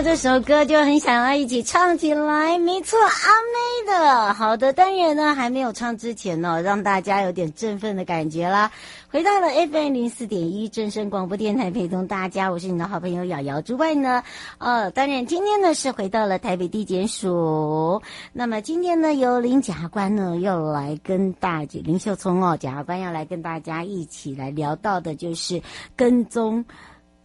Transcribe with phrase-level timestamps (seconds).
[0.00, 4.32] 这首歌就很想要一起唱起来，没错，阿妹的。
[4.32, 8.70] 好的，当然呢，还没有唱之前呢，让大家有点振奋的感觉啦。
[9.10, 13.60] 回到了 FM 零四点一正声广播电台，陪同大家，我是你的好朋友瑶瑶。
[13.60, 14.22] 之外呢，
[14.58, 18.00] 呃，当然今天呢是回到了台北地检署。
[18.32, 25.60] 那么今天呢，由林检察官呢要来跟大姐林秀聪哦，检察官要来跟大家一起来聊到的就是
[25.96, 26.64] 跟踪、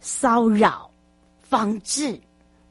[0.00, 0.90] 骚扰、
[1.40, 2.18] 防治。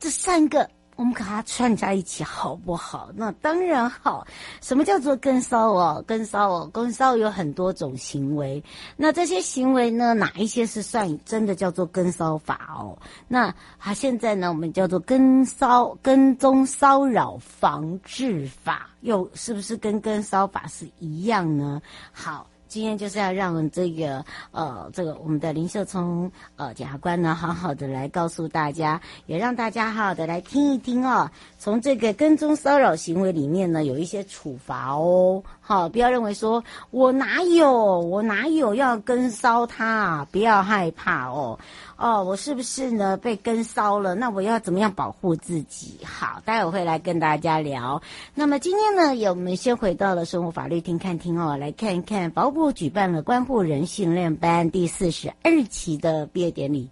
[0.03, 3.09] 这三个我们把它串在一起好不好？
[3.15, 4.27] 那当然好。
[4.59, 6.03] 什么叫做跟骚哦？
[6.05, 8.61] 跟骚哦，跟骚有很多种行为。
[8.97, 12.99] 那这些行为呢，哪一些是算真的叫做跟骚法哦？
[13.29, 21.81] 那它现在呢，我们叫做跟骚跟踪骚扰防治法，又是不是跟跟骚法是一样呢？
[22.11, 22.45] 好。
[22.73, 31.29] 今天就是要让这个呃，这个我们的林秀聪呃检察官呢，好好的来告诉大家，也让大家好好的来听一听哦。
[31.59, 35.43] 从这个跟踪骚扰行为里面呢，有一些处罚哦。
[35.65, 41.57] 好，不要认为说我哪有我哪有要跟骚他啊，不要害怕哦。
[41.95, 44.13] 哦，我是不是呢被跟骚了？
[44.13, 45.97] 那我要怎么样保护自己？
[46.03, 48.01] 好，待会会来跟大家聊。
[48.35, 56.89] 那么今天呢，也我们先回到了生活法律厅看厅哦，来看一看法务部举办了关护人训练班第四十二期的毕业典礼。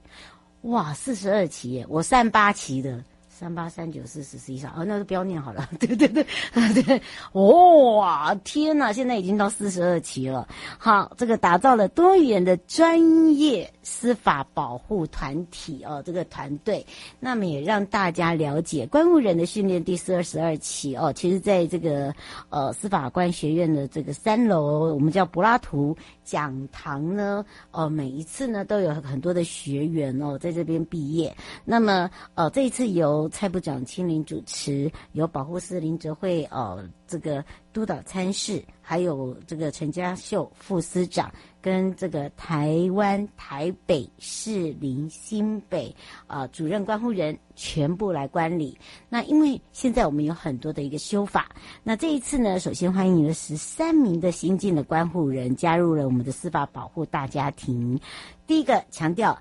[0.61, 3.03] 哇，四十二期耶，我三八期的。
[3.41, 5.67] 三八三九四十四一上哦，那就不要念好了。
[5.79, 6.23] 对 对对，
[6.83, 7.01] 对，
[7.33, 10.47] 哇，天哪，现在已经到四十二期了。
[10.77, 16.85] 好，这个打造了多元的专业司法保护团体哦，这个团队，
[17.19, 21.11] 那么也让大家了解观护人的训练第四二十二期哦。
[21.13, 22.13] 其实，在这个
[22.49, 31.35] 呃司法官学院的这个三楼，我们叫柏拉图讲堂呢，哦，每一次呢都有很多的学员哦在这边毕业。
[31.65, 37.43] 那么，呃，这一次由蔡部长亲临主持，由保护司林哲慧呃这个
[37.73, 45.95] 督导参事，还有这个陈家秀副司长，跟这个台湾台北市林新北
[46.27, 48.77] 啊、主任关护人全部来观礼。
[49.07, 51.49] 那因为现在我们有很多的一个修法，
[51.83, 57.99] 那这一次呢，首先欢迎了十三名的新进的关护人加入了我们的司法保护大家庭。
[58.47, 59.37] 第一个强调。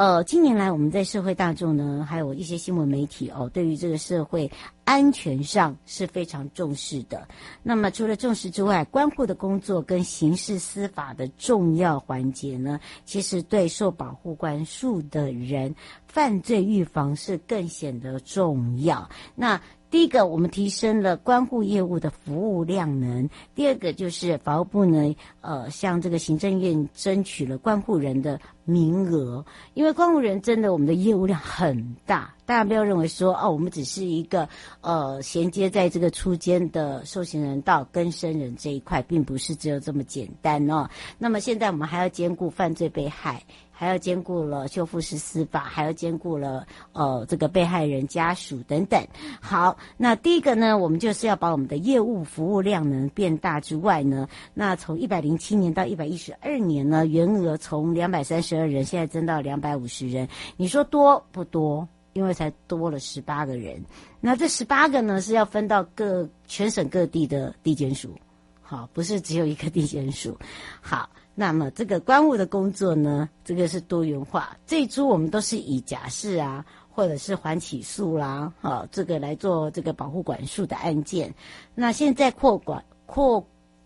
[0.00, 4.50] 呃，近年来我们在社会大众呢，还有一些新闻媒体哦，对于这个社会
[4.86, 7.28] 安全上是非常重视的。
[7.62, 15.74] 那么除了重视之外，关护的工作跟刑事司法的重要环节呢，其实对受保护关束的人，
[16.06, 19.06] 犯罪预防是更显得重要。
[19.34, 19.60] 那
[19.90, 29.44] 第一个，我们提升了关护业务的服务量能；第二个，就是法务部呢，呃，向这个行政院争取了关护人的名额，
[29.74, 32.32] 因为关护人真的我们的业务量很大。
[32.50, 34.48] 大家不要认为说哦，我们只是一个
[34.80, 40.90] 呃衔接在这个初监的受刑人到更生人这一块，并不是只有这么简单哦。
[41.16, 43.40] 那么现在我们还要兼顾犯罪被害。
[43.72, 49.02] 还要兼顾了修复式司法，还要兼顾了呃这个被害人家属等等。
[49.40, 60.28] 好，那第一个呢，我们就是要把我们的业务服务量能变大之外呢，那从一百零七年到一百一十二年呢，员额从两百三十二人现在增到两百五十人。
[60.58, 61.88] 你说多不多？
[62.12, 63.84] 因为才多了十八个人。
[64.20, 68.14] 那这十八个呢，是要分到各全省各地的地检署，
[68.60, 70.36] 好，不是只有一个地检署。
[70.80, 71.08] 好。
[71.32, 74.54] 那么这个官务的工作呢，这个是多元化。
[74.66, 81.32] 最初我们都是以假释啊，或者是缓起诉啦，啊，这个来做这个保护管束的案件。
[81.74, 83.42] 那现在扩广扩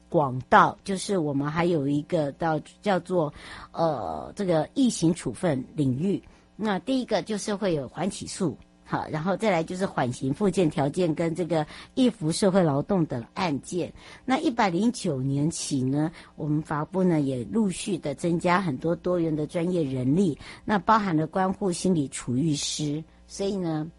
[0.09, 3.33] 广到，就是我们还有一个到叫做
[3.71, 6.21] 呃这个疫情处分领域。
[6.57, 8.57] 那第一个就是会有缓起诉。
[8.87, 13.91] 好，然后再来就是缓刑附件条件跟这个易服社会劳动等案件。
[14.27, 23.03] 那一百零九年起呢，我们法部呢也陆续的增加很多多元的专业人力，那包含了关护心理处遇师。
[23.27, 23.91] 所以呢，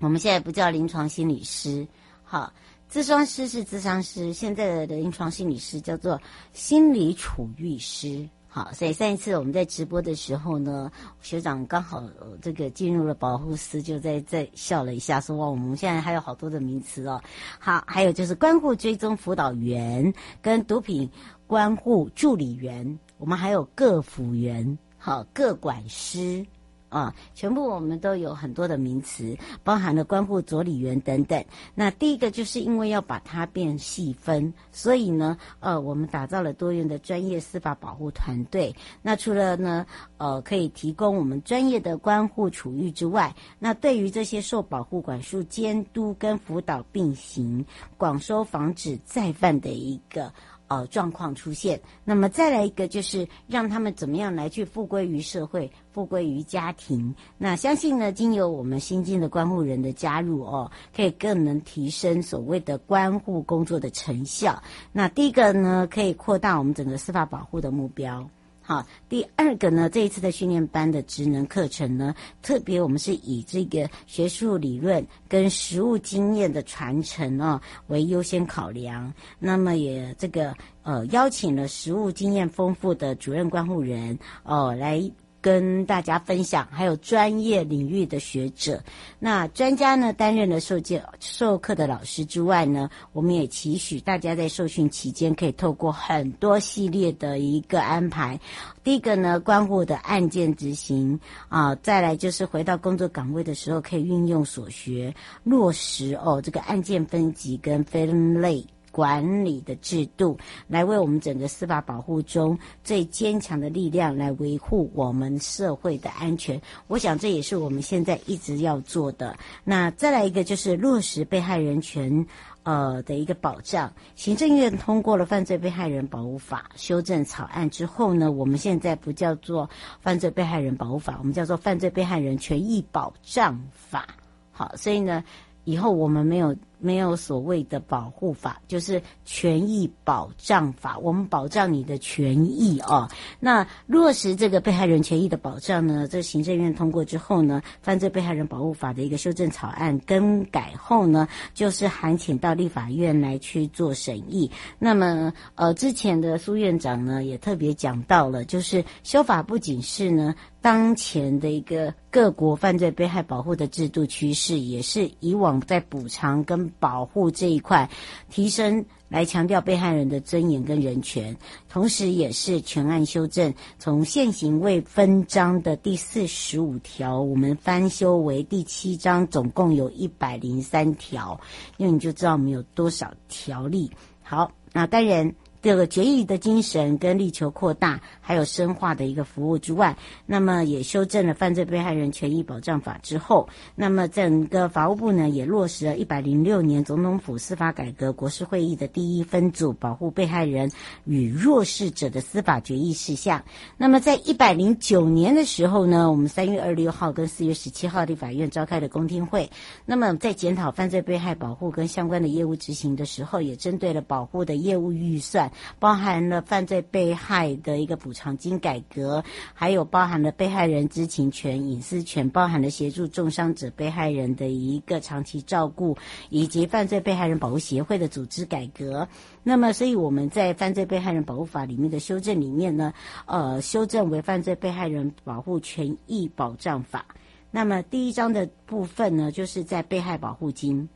[0.00, 1.88] 我们现在不叫临床心理师，
[2.22, 2.52] 好，
[2.92, 6.20] 咨商师是咨商师，现在的临床心理师叫做
[6.52, 8.28] 心理处遇师。
[8.58, 10.90] 好，所以上一次我们在直播的时候呢，
[11.20, 12.02] 学长刚好
[12.42, 17.22] 这个进入了保护司，就在在笑了一下，说：“哇，我们现在还有好多的名词哦。”
[17.60, 20.12] 好，还有就是关护追踪辅导员
[20.42, 21.08] 跟毒品
[21.46, 26.44] 关护助理员，我们还有各辅员，好，各管师。
[26.88, 31.44] 啊，全部我们都有很多的名词，包含了关护佐理员等等。
[31.74, 38.74] 那第一个就是因为要把它变细分，所以呢，呃，我们打造了多元的专业司法保护团队。
[39.02, 39.86] 那除了呢，
[40.16, 47.64] 呃，可以提供我们专业的关护处遇之外，那对于这些受保护管束监督跟辅导并行，
[47.96, 50.32] 广收防止再犯的一个。
[50.68, 57.14] 呃，状况出现，那么再来一个就是让他们怎么样来去复归于社会，复归于家庭。
[57.38, 64.62] 那相信呢，经由我们新进的关护人的加入哦，可以更能提升所谓的关护工作的成效。
[64.92, 68.28] 那第一个呢，可以扩大我们整个司法保护的目标。
[68.68, 79.10] 好，第二个呢，这一次的训练班的职能课程呢，特别我们是以这个学术理论跟实务经验的传承哦为优先考量。
[79.38, 85.10] 那么也这个呃邀请了实务经验丰富的主任关护人哦来。
[85.48, 88.84] 跟大家分享，还有专业领域的学者，
[89.18, 98.38] 那专家呢担任了授教授课的老师之外呢，我们也期许大家在受训期间可以透过很多系列的一个安排。
[98.84, 101.18] 第一个呢，关乎的案件执行
[101.48, 108.62] 啊，再来就是回到工作岗位的时候，可以运用所学落实哦这个案件分级跟分类。
[108.90, 110.36] 管理的制度，
[110.66, 116.60] 来为我们整个司法保护中最坚强的力量，来维护我们社会的安全。
[116.86, 119.36] 我想这也是我们现在一直要做的。
[119.64, 122.26] 那再来一个就是落实被害人权，
[122.62, 123.92] 呃的一个保障。
[124.16, 129.66] 行政院通过了《犯罪被害人保护法》修正草案之后呢，我们现在不叫做
[130.00, 134.06] 《犯罪被害人保护法》，我们叫做《犯罪被害人权益保障法》。
[134.50, 135.22] 好，所以呢，
[135.64, 136.56] 以后我们没有。
[136.80, 140.98] 没有所谓的保护法，就是权益保障法。
[140.98, 143.08] 我们保障你的权益哦。
[143.40, 146.06] 那落实这个被害人权益的保障呢？
[146.08, 154.50] 这行政院通过之后呢，犯罪被害人保护法的一个修正草案更改后呢，就是函请到立法院来去做审议。
[154.78, 167.88] 那么，呃，之前的苏院长呢也特别讲到了，就是修法不仅是呢当前的一个各国犯罪被害保护的制度趋势，也是以往在补偿跟保护这一块
[168.30, 171.36] 提升，来强调被害人的尊严跟人权，
[171.68, 181.40] 同时也是全案修正，从现行未分章的第四十五条，我们翻修为第七章，总共有一百零三条，
[181.76, 183.90] 因为你就知道我们有多少条例。
[184.22, 185.34] 好，那当然。
[185.68, 189.94] 这个决议的精神跟力求扩大还有深化的一个服务之外，
[190.24, 200.70] 那么也修正了犯罪被害人权益保障法之后，那么整个法务部呢也落实了一百零六年总统府司法改革国是会议的第一分组保护被害人
[201.04, 203.44] 与弱势者的司法决议事项。
[203.76, 209.50] 那么在一百零九年的时候呢，我们三月二十六号跟四月十七号的法院召开了公听会，
[209.84, 215.52] 那么在检讨犯罪被害保护跟相关的业务执行的时候，也针对了保护的业务预算。
[215.78, 219.22] 包含了犯罪被害的一个补偿金改革，
[219.54, 225.96] 还有包含了被害人知情权、隐私权，包含了协助重伤者被害人的一个长期照顾，
[226.30, 229.06] 以及犯罪被害人保护协会的组织改革。
[229.42, 232.92] 那么，所以我们在犯罪被害人保护法里面的修正里面呢，
[233.26, 237.06] 呃，修正为犯罪被害人保护权益保障法。
[237.50, 240.88] 那么第一章的部分呢，就是在被害保护金。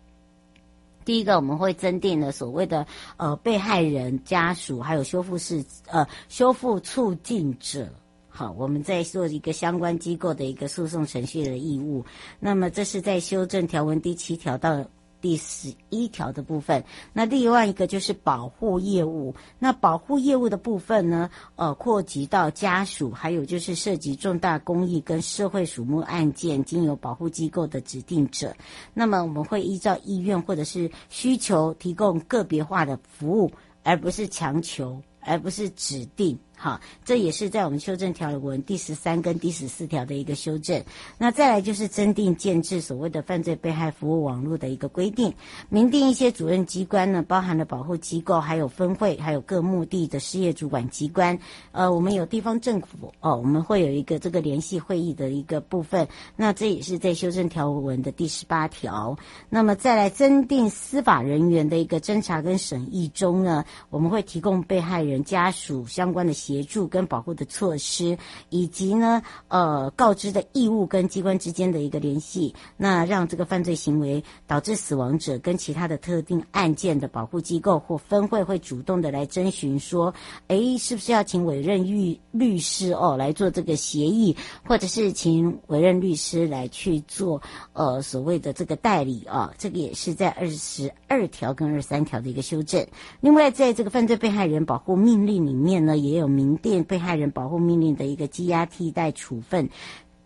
[1.05, 7.89] 第一个，我们会增订了所谓的呃被害人家属，还有修复式呃修复促进者，
[8.29, 12.05] 好，我们在做一个相关机构的一个诉讼程序的义务。
[12.41, 14.85] 那么这是在修正条文第七条到。
[15.23, 19.35] 第十一条的部分，那另外一个就是保护业务。
[19.59, 28.55] 那保护业务的部分呢，呃，扩及到家属，还有就是涉及重大公益跟社会瞩目案件，经由保护机构的指定者。
[28.93, 33.51] 那么我们会依照意愿或者是需求提供个别化的服务，
[33.85, 36.37] 而不是强求，而不是指定。
[36.63, 40.81] 好，这也是在我们修正条文第十三跟第十四条的一个修正。
[41.19, 45.35] 那再来就是增订建制所谓的犯罪被害服务网络的一个规定，
[45.69, 51.37] 明定一些主任机关呢，包含了保护机构、还有分会、还有各目的的事业主管机关。
[51.73, 56.07] 呃，我们有地方政府哦，我们会有一个这个联系会议的一个部分。
[56.37, 59.19] 那这也是在修正条文的第十八条。
[59.51, 66.33] 那么再来增订司法人员的一个侦查跟审议中呢，我们会提供被害人家属相关的。
[66.53, 68.19] 协助跟保护的措施，
[68.51, 80.13] 以及呢，呃，告知的义务跟机关之间的一个联系，那让这个犯罪行为导致死亡者跟其他的特定案件的保护机构或分会会主动的来征询说，
[80.49, 87.41] 诶，是不是要请委任律律师哦来做这个协议，或者是请委任律师来去做
[87.73, 89.51] 呃所谓的这个代理啊？
[89.57, 92.87] 这个也是在二十二条跟二十三条的一个修正。
[93.23, 96.42] 另外，在这个犯罪被害人保护命令里面呢，也有明。
[96.43, 99.69] 民电被害人保护命令的一个羁押替代处分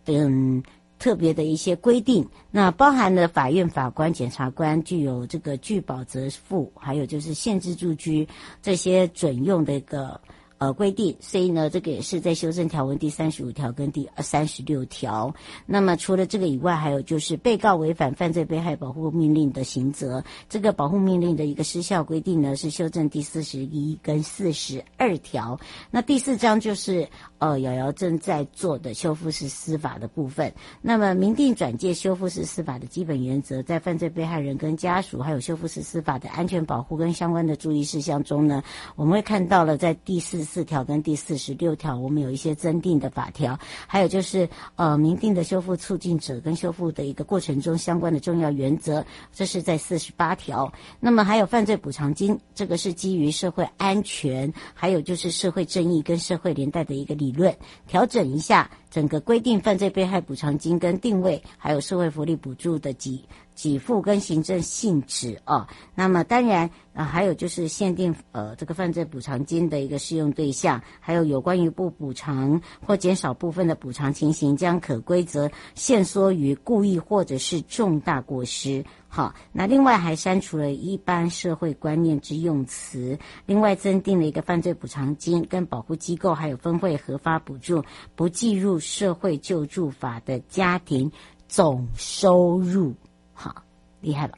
[0.02, 0.62] 等
[0.99, 8.26] 特别的一些规定，那包含了法院法官、检察官具有这个拒保责付，还有就是限制住居
[8.62, 10.18] 这些准用的一个。
[10.58, 15.34] 呃，规定，所以呢，这个也是在修正条文第三十五条跟第三十六条。
[15.66, 25.60] 那么除了这个以外，还有就是被告违反犯罪被害保护命令的刑责，这个保护命令的一个失效规定呢，是修正第四十一跟四十二条。
[25.90, 30.50] 那第四章就是呃，瑶瑶正在做的修复式司法的部分。
[30.80, 38.62] 那么明定转介修复式司法的基本原则，在犯罪被害人跟家属，还有修复式司法的安全保护跟相关的注意事项中呢，
[38.94, 40.45] 我们会看到了在第四。
[40.46, 50.72] 四条跟第四十六条，我们有一些增订的法条，还有就是呃，明定的修复促进者跟修复的一个过程中相关的重要原则，这是在四十八条。
[51.00, 57.54] 那么还有犯罪补偿金，这个是基于社会安全，还有就是社会正义跟社会连带的一个理论，
[57.88, 63.22] 调整一下整个规定犯罪被害补偿金跟定位，还有社会福利补助的给
[63.54, 65.66] 给付跟行政性质哦。
[65.94, 66.70] 那么当然。
[66.96, 78.82] 啊，还有就是限定呃这个犯罪补偿金的一个适用对象，还有有关于不补偿或减少部分的补偿情形，将可规则限缩于故意或者是重大过失。
[79.16, 87.82] 好，那另外还删除了一般社会观念之用词，另外增订了一个犯罪补偿金跟保护机构还有分会合法补助
[88.14, 91.11] 不计入社会救助法的家庭
[91.49, 92.94] 总收入。
[93.32, 93.62] 好，
[94.02, 94.35] 厉害了。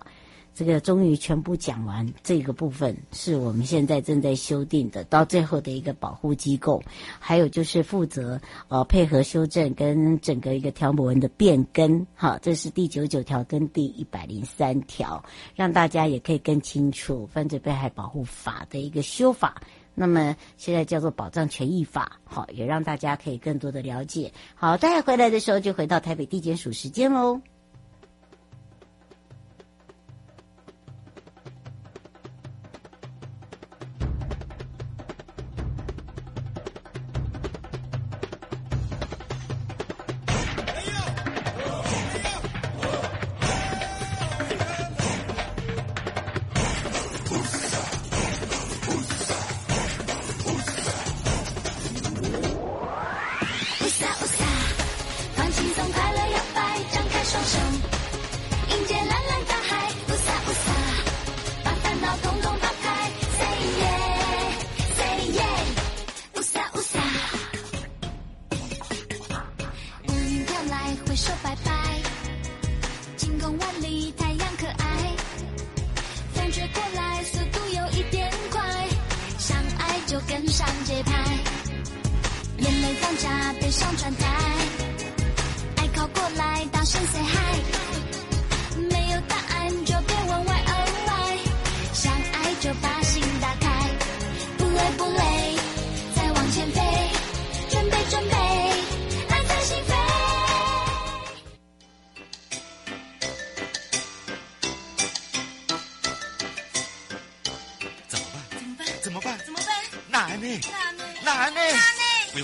[0.58, 6.82] 这个终于全部讲完，这个部分是我们现在正在修订的，到最后的一个保护机构，
[7.20, 15.24] 还有就是负责呃配合修正跟整个一个条文的变更，好，这是第九九条跟第一百零三条，
[15.54, 19.62] 让大家也可以更清楚犯罪被害保护法的一个修法，
[19.94, 24.32] 那么现在叫做保障权益法，好，也让大家可以更多的了解。
[24.56, 27.40] 好，大家回来的时候就回到台北地检署时间喽。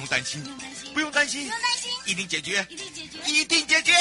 [0.04, 0.42] 不用担心，
[0.92, 1.50] 不用担心，
[2.04, 3.92] 一定解决，一定解决，一定解决，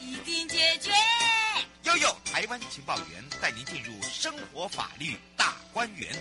[0.00, 0.90] 一定解决。
[1.84, 6.12] 悠悠台湾情报员带您进入生活法律大观园。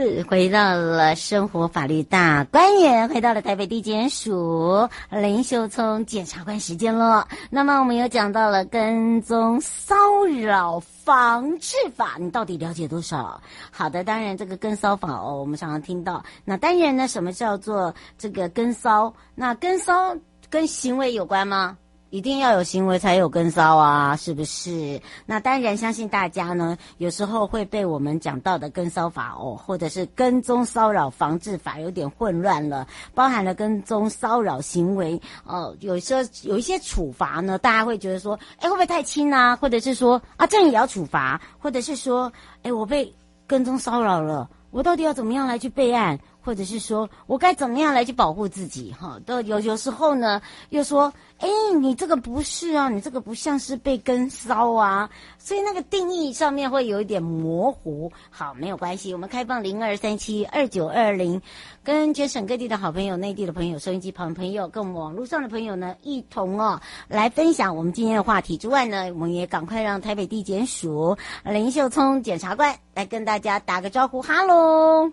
[0.00, 7.26] 是回到了生活法律大观园，回到了台北地检署林秀聪检察官时间了。
[7.50, 9.96] 那么我们又讲到了跟踪骚
[10.40, 13.40] 扰防治法，你到底了解多少？
[13.72, 16.22] 好的，当然这个跟骚法哦，我们常常听到。
[16.44, 19.12] 那当然呢，什么叫做这个跟骚？
[19.34, 20.14] 那跟骚
[20.48, 21.76] 跟行为有关吗？
[22.10, 25.00] 一定要有行为才有跟骚啊，是不是？
[25.26, 39.54] 那当然，相信大家呢，有时候会被我们讲到的跟骚法哦，或者是跟踪骚扰防治法有点混乱了，包含了跟踪骚扰行为哦，有时候有一些处罚呢，大家会觉得说，哎，会不会太轻啊？
[39.56, 41.38] 或者是说啊，这样也要处罚？
[41.58, 43.12] 或者是说，哎，我被
[43.46, 46.18] 跟踪骚扰了，我到底要怎么样来去备案？
[46.48, 48.90] 或者是说我该怎么样来去保护自己？
[48.98, 50.40] 哈，都有有时候呢，
[50.70, 51.46] 又说，哎，
[51.78, 58.10] 你这个不是啊，你这个不像是被跟骚啊，所以那个定义上面会有一点模糊。
[58.30, 61.42] 好，没有关系，我们开放零二三七二九二零，
[61.84, 71.14] 跟全省各地的好朋友、内地的朋友、收音机旁朋友，跟我们网络上的朋友呢，一同哦来分享我们今天的话题之外呢，我们也赶快让台北地检署
[71.44, 75.12] 林秀聪检察官来跟大家打个招呼，哈喽。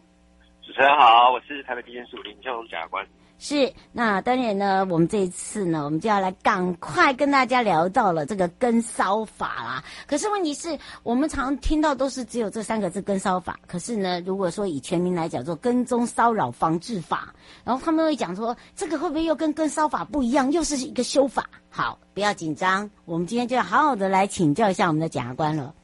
[0.65, 3.05] 主持人好，我是台北地检署林秀荣检察官。
[3.38, 9.84] 是，那当然呢，我们这一次呢，我们就要来赶快跟大家聊到了这个跟骚法啦。
[10.07, 17.31] 可是问题是我们常听到都是只有这三个字跟骚法，可是呢，如果说以全名来讲做跟踪骚扰防治法，
[17.63, 21.48] 然后他们会讲说这个会不会又跟跟骚法不一样，又是一个修法？
[21.69, 25.75] 好，不要紧张，我们今天就要好好的来请教一下我们的检察官了。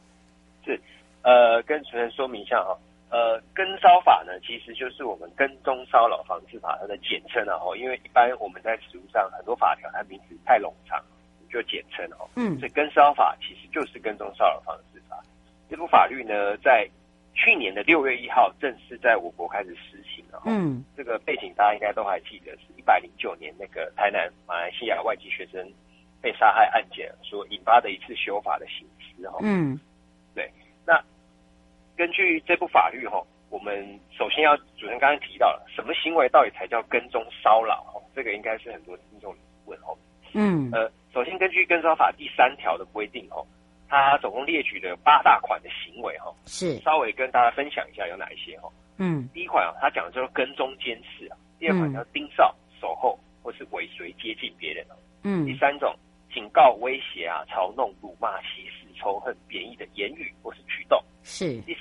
[0.65, 0.81] 是，
[1.21, 2.75] 呃，跟主持人说明一下哈。
[3.11, 10.97] 呃，跟骚法呢，其实就是我们跟踪骚扰防治法它的简称啊，哦，因为一般我们在实务上很多法条它名字太冗长，
[11.51, 12.23] 就简称哦。
[12.37, 12.57] 嗯。
[12.57, 15.21] 所以跟骚法其实就是跟踪骚扰防治法。
[15.69, 16.89] 这部法律呢，在
[17.33, 20.41] 去年的六月一号正式在我国开始实行了。
[20.45, 20.81] 嗯。
[20.95, 25.69] 这个背景大家应该都还记得，是一百零九年那个台南马来西亚外籍学生
[26.21, 29.39] 被杀害案件所引发的一次修法的形式哦。
[29.41, 29.77] 嗯。
[30.33, 30.49] 对，
[30.85, 30.97] 那。
[32.01, 39.35] 根据这部法律哈，我们首先要主持人刚刚提到了什么行为到底才叫跟踪骚扰哈，这个应该是很多听众
[39.65, 39.95] 问哦。
[40.33, 43.45] 嗯，呃，首先根据跟骚法第三条的规定哦，
[43.87, 48.67] 它总共列举了八大款的行为哈，是稍微跟大家分享一下有哪一些哈。
[48.97, 54.97] 嗯，第一款啊，它讲的就是跟踪监视啊，第二款叫盯梢、守候或是尾随接近别人哦。
[55.21, 55.95] 嗯，第三种
[56.33, 58.81] 警告、威胁啊、嘲弄、辱骂、歧视。
[59.01, 61.73] 仇恨、贬义的言语或是举动是第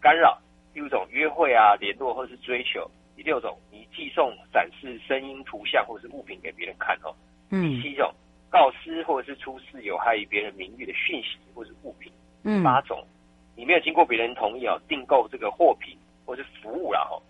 [0.00, 0.38] 干扰，
[0.72, 7.14] 第五种约会啊、联络或是追求，第六种你寄送、展示声音、图像或是物品给别人看哦。
[7.50, 8.12] 嗯，第七种
[8.48, 12.10] 告知或者是出示有害于别人名誉的讯息或是物品。
[12.42, 13.06] 嗯，八种
[13.54, 17.20] 你没有经过别人同意哦，订购这个货品或是服务啦哦。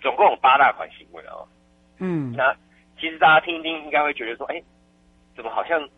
[0.00, 1.48] 总共有八大款行为哦。
[1.98, 2.54] 嗯，那
[3.00, 4.62] 其实大家听一听，应该会觉得说，哎，
[5.34, 5.88] 怎么好像？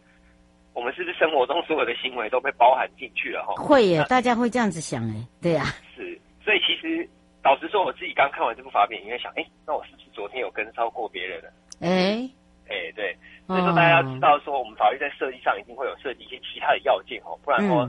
[0.75, 3.45] 我们是不是生活中所有的行为都被包含进去了？
[3.45, 7.09] 哈，会耶，大家会这样子想哎，对呀、啊，是，所以其实
[7.43, 11.49] 老实说，我自己刚看完这部法典，应该想，哎，那我是不是昨天有跟超过别人了？
[11.81, 12.29] 哎，
[12.69, 17.89] 哎，对，所以说大家要知道，说我们法律在设计上一定会有设计一些其他的要件哦，不然说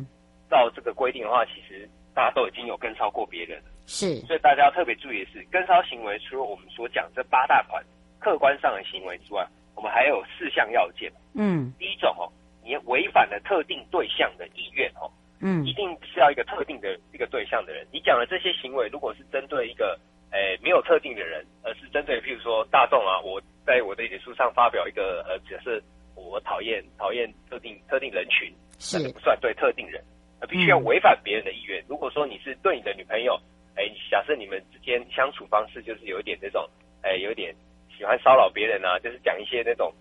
[0.49, 3.71] 照这个规定的话，其实大家都已经有跟超过别人了。
[3.87, 7.83] 是，所以大家要特别注意的是，跟超行为除了我们所讲这八大款
[8.19, 9.43] 客观上的行为之外，
[9.75, 11.11] 我们还有四项要件。
[11.33, 12.31] 嗯，第一种哦。
[12.65, 15.05] 你违反了特定对象的意愿哦，
[15.39, 17.85] 嗯，一定是要一个特定的一个对象的人。
[17.93, 19.99] 你讲的这些行为，如果是针对一个
[20.31, 25.79] 诶、欸、没有特定的人，而是针对譬如说大众啊，我在我的脸书上发表一个呃，假设
[26.15, 30.03] 我讨厌讨厌特定特定人群，是那就不算对特定人，
[30.41, 31.79] 而必须要违反别人的意愿。
[31.83, 33.39] 嗯、如果说你是对你的女朋友，
[33.75, 36.67] 诶、欸，假设你们之间相处方式就是有一点那种，
[37.03, 37.53] 诶、欸，有一点
[37.95, 39.93] 喜欢骚扰别人啊，就是讲一些那种。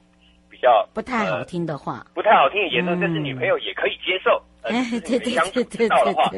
[0.54, 4.70] 比较不太好听的话，呃、不太好听的言论，但是女朋友也可以接受，呃，
[5.34, 6.30] 相处对之道的话，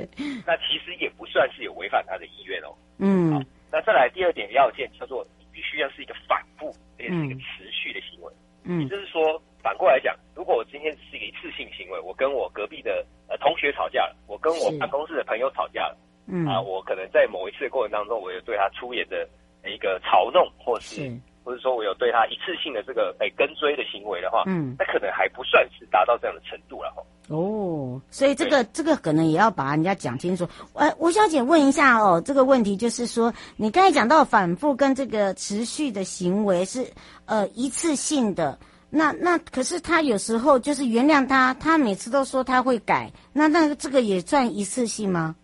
[0.46, 2.68] 那其实也不算是有违反他的意愿哦。
[2.68, 8.33] 好嗯，那再来第二点要件叫做你必须要是一个反复，而且是一个持续的行为。
[8.64, 8.81] 嗯。
[8.81, 9.20] 也嗯就是说，
[9.62, 16.46] 反过来讲，如果我今天只是一个一次性行为，我跟我隔壁的呃同学吵架了，我跟我办公室的朋友吵架了，嗯。
[16.46, 19.29] 啊，我可能在某一次的过程当中，我有对他出演的
[19.68, 27.00] 一个嘲弄，或是是或者说我有对他一次性的这个被跟追的行为的话，嗯那可能还不算是达到这样的程度了哈。
[27.28, 30.44] 哦，所以这个这个可能也要把人家讲清楚。
[30.74, 36.85] 呃，吴小姐问一下哦，这个问题就是说，你刚才讲到反复跟这个持续的行为是
[37.26, 38.59] 呃一次性的，
[38.90, 45.37] 那那可是他有时候就是原谅他，他每次都说他会改，那那这个也算一次性吗？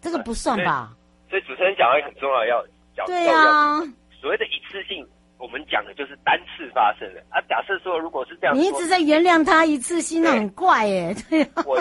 [0.00, 0.92] 这个不算吧？
[1.28, 2.64] 所以主持人讲到一个很重要要
[2.96, 3.82] 要对要啊，
[4.26, 5.06] 所谓的一次性，
[5.38, 7.40] 我们讲的就是单次发生的啊。
[7.42, 11.14] 假设说如果是这样，你一直在原谅他一次性，那很怪耶。
[11.30, 11.78] 对啊，我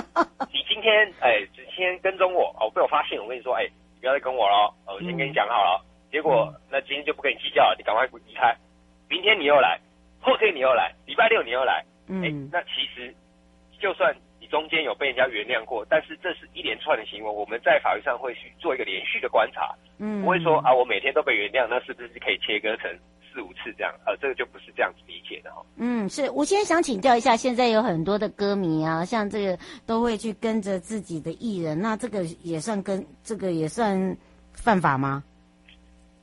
[0.53, 3.63] 你今天哎，今天跟踪我哦，被我发现，我跟你说，哎，
[3.95, 5.83] 你不要再跟我了，哦，我先跟你讲好了。
[6.11, 8.55] 结果那今天就不跟你计较了，你赶快离开。
[9.09, 9.79] 明天你又来，
[10.21, 13.11] 后天你又来，礼拜六你又来，哎嗯，那其实
[13.81, 22.87] 就算你中间有被人家原谅过，但是这是一连串的行为，我们在法律上会去做一个连续的观察，嗯，不会说啊，我每天都被原谅，那是不是可以切割成
[23.33, 23.91] 四五次这样？
[24.05, 25.65] 呃，这个就不是这样子理解的哈。
[25.77, 34.15] 嗯，是我现在想请教一下，现在有很多的歌迷啊，像这个都会去跟着自己的艺人，那这个也算跟这个也算
[34.53, 35.23] 犯法吗？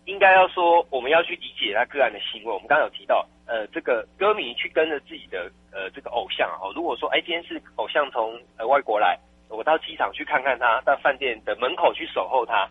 [0.04, 2.52] 应该要说，我们要去理解他个案的行为。
[2.52, 9.18] 我们刚刚有提到，呃，这个歌迷去跟着自己的呃这个偶像哦，如果说哎今天是偶像从呃外国来，
[9.50, 12.66] 我到机场去看看他，到饭店的门口去守候他，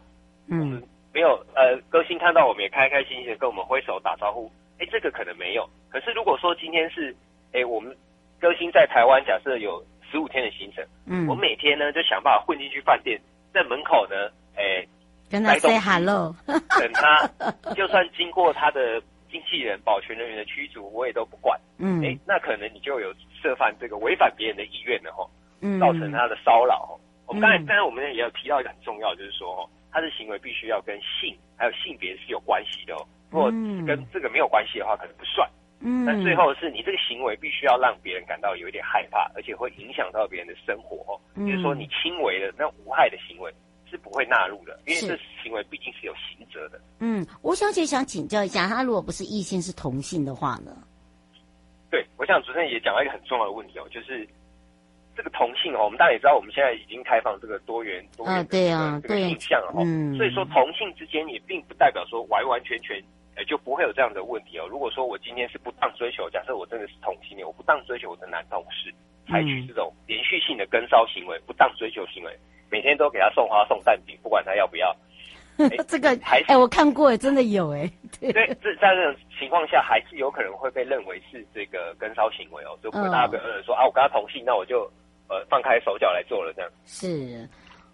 [0.48, 0.82] 嗯
[1.14, 5.70] 没有呃歌星看到我们也开开心心的跟我们挥手打招呼，哎这个可能没有。
[5.92, 7.16] 可是如果说今天是
[7.54, 7.96] 哎我们
[8.40, 13.22] 歌星在台湾，假设有十五天的行程，嗯，我每天呢就想办法混进去饭店，
[13.54, 14.16] 在门口呢，
[14.58, 14.84] 哎。
[15.32, 17.26] 跟他 say hello， 等他，
[17.74, 21.60] 就算经过他的经纪人、保全人员的驱逐，我也都不管。
[21.80, 25.26] 嗯哎，那可能你就有涉犯这个违反别人的意愿了哈，
[25.62, 26.94] 嗯，造成他的骚扰哈。
[27.26, 33.08] 我们刚才嗯当然我们也有提到一个很重要，就是说哈，他的行为必须要跟性还有性别是有关系的哦。
[33.32, 35.50] 如果嗯跟这个没有关系的话，可能不算。
[35.84, 41.18] 嗯，但最后是你这个行为必须要让别人感到有一点害怕，而且会影响到别人的生活哦。
[41.36, 43.52] 嗯就是说你轻微的那无害的行为
[43.92, 46.80] 是不会纳入的，因为是这行为毕竟是有刑责的。
[47.00, 50.72] 嗯，吴小姐想请教一下，他如果不是异性是同性的话呢？
[51.92, 54.26] 对，我想主持人也讲到一个很重要的问题哦，就是
[55.14, 62.96] 这个同性哦，我们大家也知道，我们现在已经开放这个多元多元的啊对啊这个对性向了哦，嗯所以说同性之间也并不代表说完完全全
[63.36, 64.66] 呃就不会有这样的问题哦。
[64.70, 68.94] 如果说我今天是不当追求，假设我真的是同性恋，我不当追求我的男同事，
[69.28, 72.32] 采取这种连续性的跟骚行为、不当追求行为，
[72.72, 74.96] 每天都给他送花送蛋饼，不管他要不要。
[75.58, 84.90] 哎这个还是哎，我看过，真的有哎， 对，对，这在这种情况下，还是有可能会被认为是这个跟骚行为哦，就不会大家不会有人说、啊，我跟他同性，那我就
[85.28, 86.72] 呃放开手脚来做了这样。
[86.86, 87.48] 是。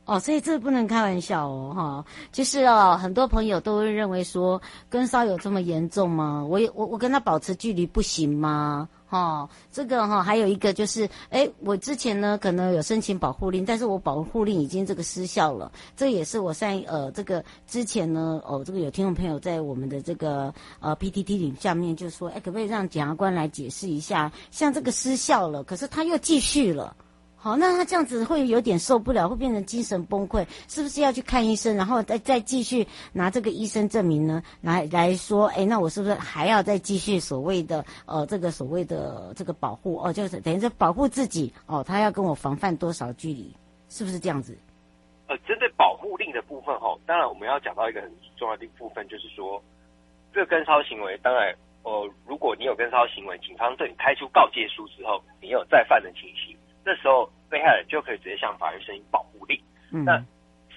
[0.06, 6.46] 哦，所以这不能开玩笑哦，哈，就是哦，很多朋友都会认为说，跟骚有这么严重吗？
[6.50, 8.88] 我也我我跟他保持距离不行吗？
[9.08, 26.96] 哈、哦，这个哈、哦，还有一个就是，哎，我之前呢可能有申请保护令，但是我保护令已经这个失效了，这也是我在呃这个之前呢，哦，这个有听众朋友在我们的这个呃 PTT 里下面就说，哎，可不可以让检察官来解释一下，像这个失效了，可是他又继续了。
[27.48, 34.44] 好，那他这样子会有点受不了，会变成精神崩溃，是不是要去看医生，然后再再继续拿这个医生证明呢？
[34.60, 43.56] 来来说，哎，那我是不是还要再继续所谓的呃这个所谓的这个保护哦，就是等于是保护自己哦，他要跟我防范多少距离，
[43.88, 44.58] 是不是这样子？
[45.28, 49.64] 呃，针对保护令的部分哈，当然我们要讲到一个很重要的部分，就是说
[50.34, 56.57] 这个跟骚行为，当然呃，如果你有跟骚行为，警方对你开出告诫书之后，你有再犯的情形。
[56.88, 59.60] 这时候，被害人就可以直接向法院申请保护令。
[59.92, 60.18] 嗯，那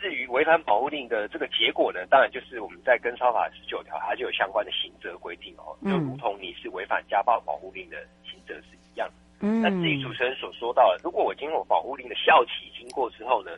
[0.00, 9.08] 至于违反保护令的这个结果呢，当然就是我们在跟超法十九条，它就有相关的刑责规定哦，就如同你是违反家暴保护令的刑责是一样。
[9.38, 13.52] 嗯，那至于主持人所说到的，如果我经过保护令的效期经过之后呢，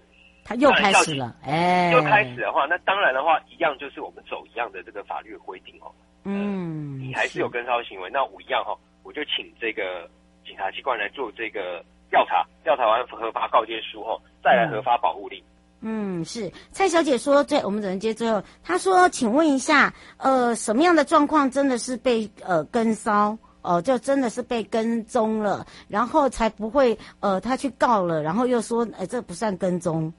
[0.44, 5.90] 他又开始了，哎，又开始的话，那当然的话，一样就是我们走一样的这个法律的规定哦。
[6.24, 10.08] 嗯，你还是有跟超行为，那我一样哈、哦，我就请这个
[10.44, 15.42] 警察机关来做这个调查，调查完核发告诫书后，再来核发保护令。
[15.80, 23.36] 嗯，是蔡小姐说，最我们只能接最后，她说，请问一下，呃，什么样的状况真的是被呃跟骚？
[23.62, 30.12] 哦、呃，就真的是被跟踪了，然后才不会呃，他去告了，然后又说，哎，这不算跟踪。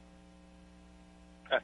[1.50, 1.60] 呃，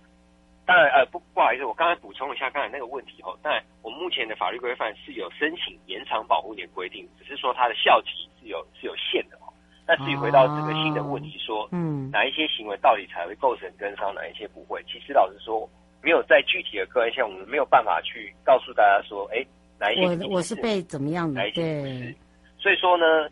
[0.65, 3.36] 当然，呃，不不好意思，我刚才补充一下刚才那个问题哦。
[3.42, 9.48] 当然，我们目前的法律规范是有申请延长保护年规定，只是说它的效期是有是有限的哦。
[9.89, 14.82] 那至于回到这个新的问题说，说嗯，哪一些行为到底才会构成跟骚，哪一些不会？
[14.84, 15.67] 其实老实说，
[16.04, 19.43] 没有在具体的个案下，我们没有办法去告诉大家说，哎。
[19.82, 21.39] 哪一些是我我是被怎么样的？
[21.39, 22.15] 哪一些不是？
[22.60, 23.30] 所以说呢，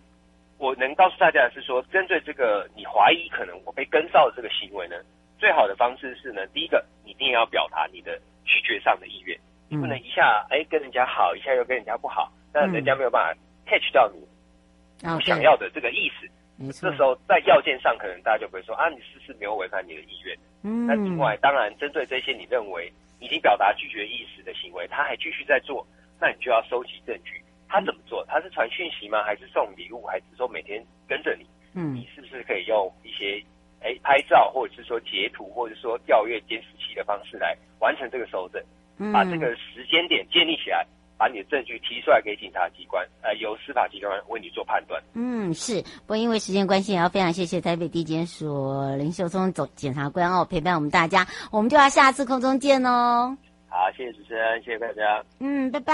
[0.59, 4.95] 我能告诉大家的是说，针对这个你怀疑可能我被跟梢的这个行为呢，
[5.37, 13.37] 最好的方式是呢，第一个你一定要表达你的拒绝上的意愿，你不能一下哎跟人家好，一下又跟人家不好，那人家没有办法
[13.69, 16.25] catch 到你想要的这个意思。
[16.71, 20.37] 这时候在要件上，可能大家就不会说啊，你是不是没有违反你的意愿？
[20.63, 20.87] 嗯。
[20.87, 25.85] 那另外，当然针对这些你认为已经表达拒绝意思的行为，他还继续在做。
[26.19, 28.25] 那你就要收集证据，他怎么做？
[28.25, 29.23] 他是传讯息吗？
[29.23, 30.05] 还是送礼物？
[30.07, 31.45] 还是说每天跟着你？
[31.75, 33.39] 嗯，你是不是可以用一些
[33.81, 38.59] 哎拍照，或者是说截图，或者是说调阅监视器的方式来完成这个搜证？
[38.97, 40.83] 嗯，把这个时间点建立起来，
[41.17, 45.01] 把你的证据提出来给警察机关，呃，由司法机关为你做判断。
[45.13, 45.81] 嗯，是。
[45.81, 53.35] 不过因为时间关系，也要非常谢谢台北地检署林秀聪总检察官哦，陪伴我们大家，我们就要下次空中见哦。
[53.69, 55.23] 好，谢谢主持人，谢谢大家。
[55.39, 55.93] 嗯，拜拜。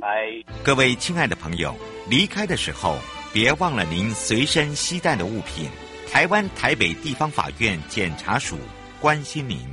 [0.00, 0.26] 拜。
[0.62, 1.74] 各位亲爱的朋友，
[2.08, 2.96] 离开的时候
[3.32, 5.70] 别忘了您随身携带的物品。
[6.10, 8.58] 台湾台北地方法院检察署
[9.00, 9.72] 关心您。